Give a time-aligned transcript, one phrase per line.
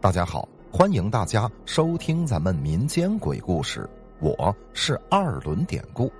[0.00, 3.90] 大家好，欢迎大家收听咱们民间鬼故事，
[4.20, 6.10] 我是二轮典故。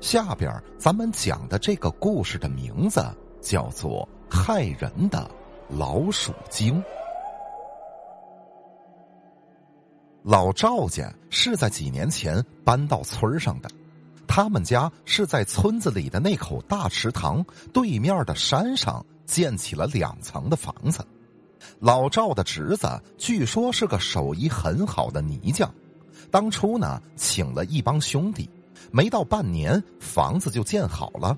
[0.00, 3.04] 下边咱们讲的这个故事的名字
[3.42, 5.30] 叫做《害人的
[5.68, 6.82] 老鼠精》。
[10.22, 13.68] 老赵家是在几年前搬到村上的，
[14.26, 21.06] 他们家是在村子里的那口大池塘对面的山上建起了两层的房子。
[21.80, 25.72] 老赵的侄子据说是个手艺很好的泥匠，
[26.30, 28.48] 当初呢请了一帮兄弟，
[28.90, 31.36] 没到半年房子就建好了，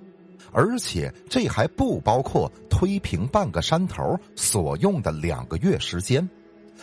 [0.52, 6.28] 而且这还不包括推平半个山头所用的两个月时间，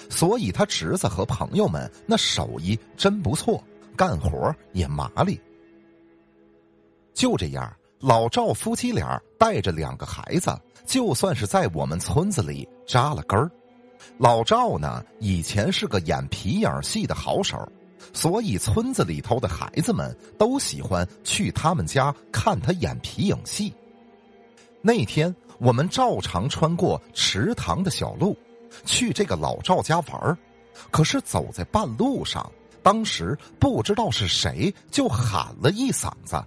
[0.10, 3.64] 所以他侄子和朋友们那手艺真不错，
[3.96, 5.40] 干活也麻利。
[7.14, 10.58] 就这样，老赵夫妻俩带着两个孩子。
[10.86, 13.52] 就算是在我们村子里扎了根儿，
[14.18, 17.58] 老赵呢以前是个演皮影戏的好手，
[18.14, 23.74] 所以村子里头的孩子们都喜欢去他们家看他演皮影戏。
[24.82, 28.34] 那天我们照常穿过池塘的小路，
[28.86, 30.38] 去这个老赵家玩儿，
[30.90, 32.50] 可是走在半路上，
[32.82, 36.42] 当时不知道是谁就喊了一嗓子：“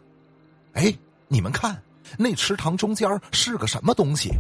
[0.72, 0.96] 哎，
[1.30, 1.80] 你们看！”
[2.18, 4.30] 那池塘中间是个什么东西？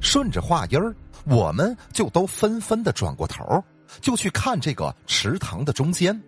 [0.00, 0.94] 顺着话音儿，
[1.26, 3.62] 我们就都纷纷的转过头，
[4.00, 6.18] 就去看这个池塘的中间。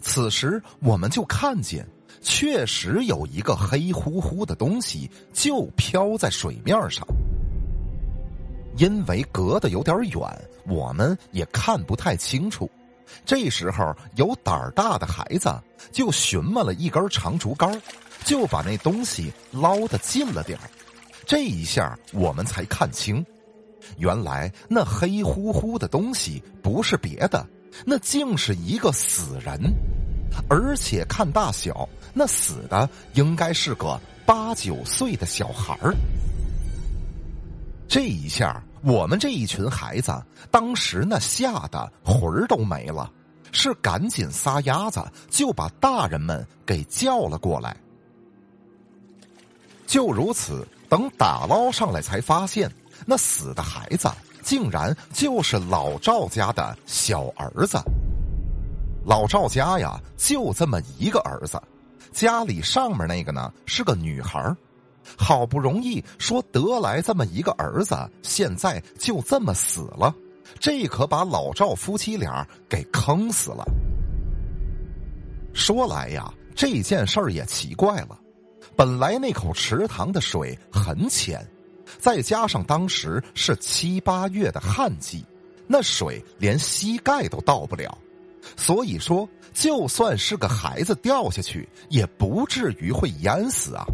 [0.00, 1.86] 此时，我们就看见，
[2.20, 7.06] 确实有一个黑乎乎的东西就飘在水面上。
[8.76, 10.20] 因为隔得有点远，
[10.66, 12.68] 我们也看不太清楚。
[13.24, 15.54] 这时候，有胆儿大的孩子
[15.92, 17.80] 就寻摸了一根长竹竿。
[18.22, 20.58] 就把那东西捞得近了点
[21.26, 23.24] 这一下我们才看清，
[23.96, 27.46] 原来那黑乎乎的东西不是别的，
[27.84, 29.58] 那竟是一个死人，
[30.48, 35.94] 而且看大小，那死的应该是个八九岁的小孩儿。
[37.88, 40.12] 这一下，我们这一群孩子
[40.50, 43.10] 当时那吓得魂儿都没了，
[43.52, 47.76] 是赶紧撒丫子就把大人们给叫了过来。
[49.94, 52.68] 就如此，等打捞上来，才发现
[53.06, 54.10] 那死的孩子
[54.42, 57.78] 竟然就是老赵家的小儿子。
[59.06, 61.62] 老赵家呀，就这么一个儿子，
[62.10, 64.52] 家里上面那个呢是个女孩
[65.16, 70.12] 好不容易说得来这么一个儿子，现在就这么死了，
[70.58, 73.64] 这可把老赵夫妻俩给坑死了。
[75.52, 78.18] 说来呀，这件事儿也奇怪了。
[78.76, 81.46] 本来那口池塘的水很浅，
[81.98, 85.24] 再加上当时是七八月的旱季，
[85.66, 87.96] 那水连膝盖都到不了，
[88.56, 93.84] 所以说就算是个孩子掉下去，也不至于会淹死啊。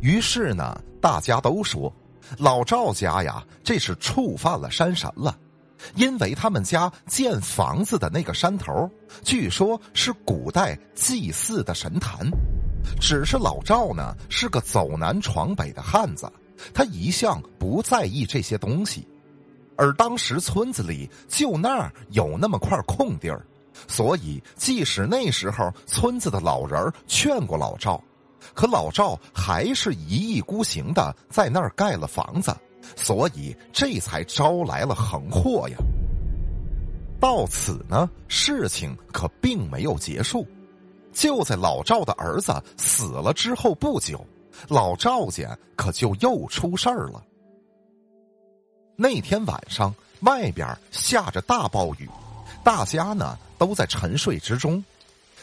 [0.00, 1.92] 于是呢，大家都说
[2.36, 5.36] 老赵家呀，这是触犯了山神了，
[5.94, 8.88] 因为他们家建房子的那个山头，
[9.24, 12.30] 据说是古代祭祀的神坛。
[13.00, 16.30] 只是老赵呢是个走南闯北的汉子，
[16.74, 19.06] 他一向不在意这些东西，
[19.76, 23.44] 而当时村子里就那儿有那么块空地儿，
[23.86, 28.02] 所以即使那时候村子的老人劝过老赵，
[28.54, 32.54] 可老赵还是一意孤行的在那儿盖了房子，
[32.96, 35.76] 所以这才招来了横祸呀。
[37.20, 40.46] 到此呢，事情可并没有结束。
[41.18, 44.24] 就在老赵的儿子死了之后不久，
[44.68, 47.20] 老赵家可就又出事儿了。
[48.94, 52.08] 那天晚上，外边下着大暴雨，
[52.62, 54.82] 大家呢都在沉睡之中。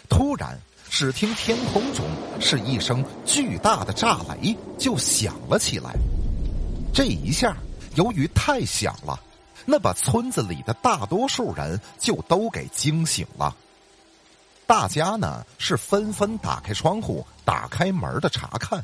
[0.08, 0.58] 突然，
[0.90, 2.06] 只听天空中
[2.40, 5.94] 是一声巨大的炸雷就响了起来。
[6.94, 7.58] 这一下，
[7.96, 9.20] 由于太响了，
[9.66, 13.54] 那把村子里的大多数人就都给惊醒了。
[14.68, 18.84] 大家呢是纷纷打开窗户、打开门的查看。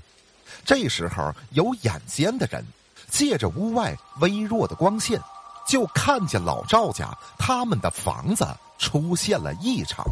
[0.64, 2.64] 这时候有眼尖的人
[3.10, 5.20] 借着屋外微弱的光线，
[5.68, 8.48] 就看见老赵家他们的房子
[8.78, 10.06] 出现了异常。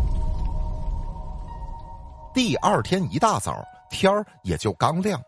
[2.34, 5.22] 第二天一大早，天儿也就刚亮，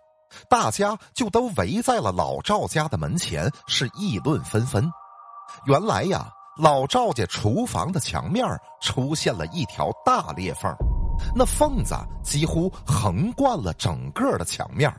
[0.49, 4.91] 大家就都围在了老赵家的门前，是议论纷纷。
[5.65, 6.31] 原来呀。
[6.57, 8.45] 老赵家厨房的墙面
[8.81, 10.69] 出现了一条大裂缝，
[11.35, 14.93] 那缝子几乎横贯了整个的墙面，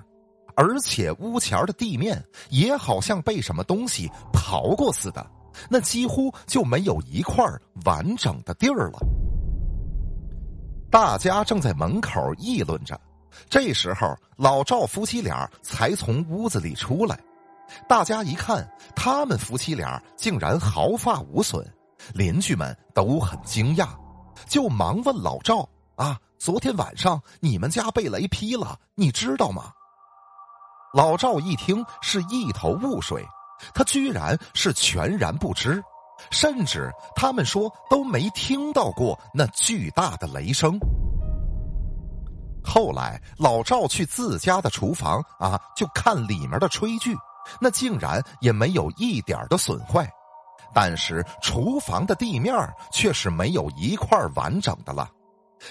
[0.57, 5.25] 而且屋前的地面也好像被什么东西刨过似的，
[5.69, 7.45] 那几乎就没有一块
[7.85, 8.99] 完整的地儿了。
[10.91, 12.99] 大家正在门口议论着，
[13.49, 17.19] 这时候老赵夫妻俩才从屋子里出来。
[17.89, 21.67] 大家一看，他们夫妻俩竟然毫发无损，
[22.15, 23.89] 邻居们都很惊讶，
[24.47, 29.73] 就忙问老赵：“啊，昨天晚上你们家被雷劈了，你知道吗？”
[30.93, 33.27] 老赵一听是一头雾水，
[33.75, 35.83] 他居然是全然不知，
[36.31, 40.79] 甚至他们说都没听到过那巨大的雷声。
[42.63, 47.17] 后来老赵去自家的厨房啊，就看里面的炊具，
[47.61, 50.09] 那竟然也没有一点的损坏，
[50.75, 52.55] 但是厨房的地面
[52.93, 55.11] 却是没有一块完整的了。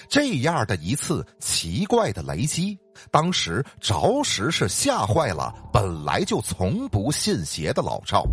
[0.08, 2.78] 这样的一次奇怪的雷击，
[3.10, 8.24] 当时着实是吓坏了本来就从不信邪的老赵。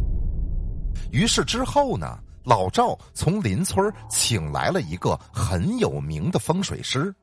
[1.11, 7.13] 于是之后呢，老赵从邻村请来了一个很有名的风水师。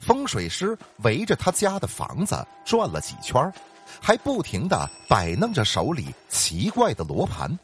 [0.00, 3.52] 风水师围着他家的房子转了几圈，
[4.00, 7.58] 还不停的摆弄着手里奇怪的罗盘。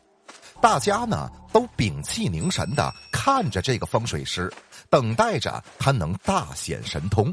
[0.60, 4.52] 大家呢都屏气凝神的看着这个风水师，
[4.90, 7.32] 等待着他能大显神通。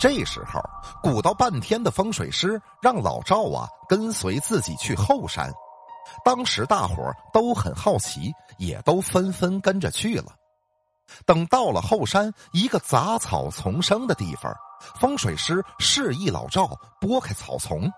[0.00, 0.60] 这时候，
[1.02, 5.52] 鼓捣半天的风水师让老赵啊跟随自己去后山。
[6.24, 10.32] 当时大伙都很好奇，也都纷纷跟着去了。
[11.26, 14.54] 等到了后山一个杂草丛生的地方，
[15.00, 16.68] 风水师示意老赵
[17.00, 17.90] 拨开草丛。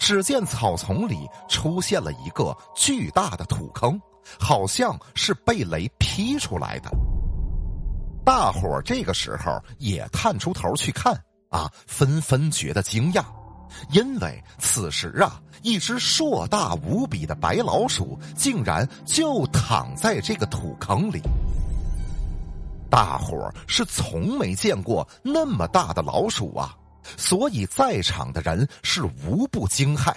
[0.00, 3.98] 只见草丛里出现了一个巨大的土坑，
[4.38, 6.90] 好像是被雷劈出来的。
[8.24, 11.14] 大伙这个时候也探出头去看，
[11.48, 13.24] 啊，纷纷觉得惊讶，
[13.92, 21.22] 因为此时啊，一只硕大无比的白老鼠竟然就躺在这个土坑里。
[22.90, 26.74] 大伙是从没见过那么大的老鼠啊！
[27.16, 30.12] 所以在场的人是无不惊骇。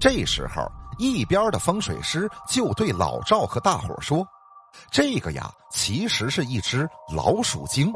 [0.00, 4.26] 这时候，一边的风水师就对老赵和大伙说
[4.92, 7.92] ：“这个呀，其实是一只老鼠精，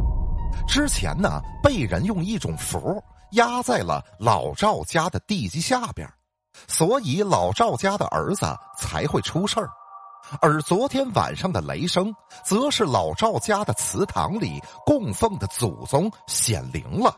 [0.67, 3.03] 之前呢被人用一种符
[3.33, 6.09] 压在了老赵家的地基下边，
[6.67, 8.47] 所以老赵家的儿子
[8.77, 9.71] 才会出事儿。
[10.41, 12.15] 而昨天晚上的雷声，
[12.45, 17.17] 则是老赵家的祠堂里供奉的祖宗显灵了。”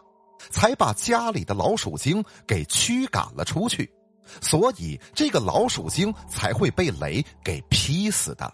[0.51, 3.91] 才把家里的老鼠精给驱赶了出去，
[4.43, 8.47] 所以这个老鼠精才会被雷给劈死的。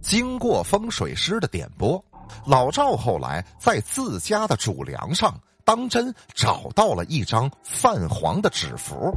[0.00, 2.02] 经过风水师的点拨，
[2.46, 9.12] 老赵后来在自家的主梁上当真找到了一张泛黄的纸符。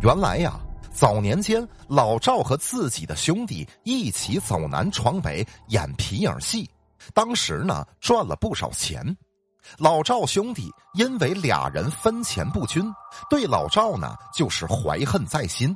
[0.00, 0.60] 原来呀，
[0.92, 6.68] 早年间老赵和自己的兄弟一起走南闯北演皮影戏，
[7.14, 9.16] 当时呢赚了不少钱。
[9.78, 12.84] 老赵兄弟因为俩人分钱不均，
[13.30, 15.74] 对老赵呢就是怀恨在心，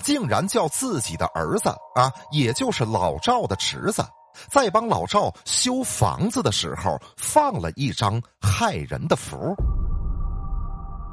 [0.00, 4.04] 竟然叫自己的儿子啊，也就是老赵的侄子，
[4.48, 9.54] 在帮老赵修房子的时候放了一张害人的符。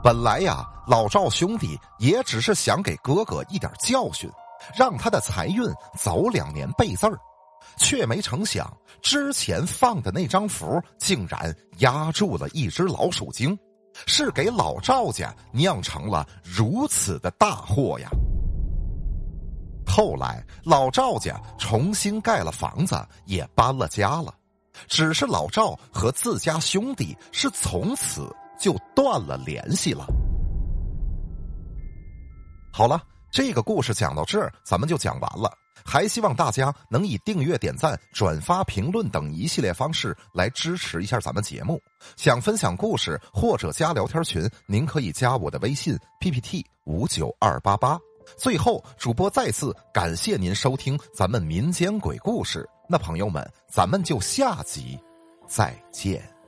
[0.03, 4.29] 本来呀，老赵兄弟也只是想给哥哥一点教训，
[4.75, 5.63] 让他的财运
[5.98, 7.17] 走两年背字儿。
[7.77, 8.69] 却没成想，
[9.01, 13.57] 之前放的那张符竟然压住了一只老鼠精，
[14.05, 18.10] 是给老赵家酿成了如此的大祸呀！
[19.88, 24.36] 后来老赵家重新盖了房子，也搬了家了，
[24.89, 28.29] 只是老赵和自家兄弟是从此
[28.60, 30.05] 就断了联系了。
[32.72, 35.51] 好了，这个故事讲到这儿，咱们就讲完了。
[35.84, 41.82] 还希望大家能以订阅、点赞、转发、评论等一系列方式来支持一下咱们节目。
[42.16, 48.00] 想分享故事或者加聊天群，您可以加我的微信 PPT 五九二八八。
[48.38, 52.68] 最后，主播再次感谢您收听咱们民间鬼故事。
[52.88, 55.00] 那朋友们，咱们就下集
[55.48, 56.40] 再见。